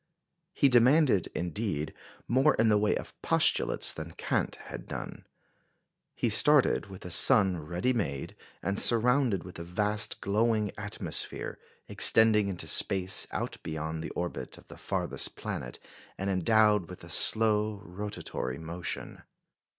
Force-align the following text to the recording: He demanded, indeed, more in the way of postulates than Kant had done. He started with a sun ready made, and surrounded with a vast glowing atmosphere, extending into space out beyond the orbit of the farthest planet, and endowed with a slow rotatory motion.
He 0.55 0.67
demanded, 0.67 1.27
indeed, 1.35 1.93
more 2.27 2.55
in 2.55 2.69
the 2.69 2.77
way 2.79 2.95
of 2.95 3.21
postulates 3.21 3.93
than 3.93 4.13
Kant 4.13 4.55
had 4.55 4.87
done. 4.87 5.27
He 6.15 6.27
started 6.27 6.87
with 6.87 7.05
a 7.05 7.11
sun 7.11 7.63
ready 7.63 7.93
made, 7.93 8.35
and 8.63 8.79
surrounded 8.79 9.43
with 9.43 9.59
a 9.59 9.63
vast 9.63 10.19
glowing 10.19 10.71
atmosphere, 10.75 11.59
extending 11.87 12.47
into 12.47 12.65
space 12.65 13.27
out 13.29 13.57
beyond 13.61 14.01
the 14.03 14.09
orbit 14.15 14.57
of 14.57 14.69
the 14.69 14.77
farthest 14.79 15.35
planet, 15.35 15.77
and 16.17 16.31
endowed 16.31 16.89
with 16.89 17.03
a 17.03 17.07
slow 17.09 17.79
rotatory 17.85 18.57
motion. 18.57 19.21